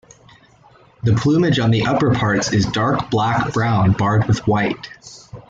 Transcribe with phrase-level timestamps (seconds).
[1.03, 4.89] The plumage on the upper parts is dark black brown barred with white.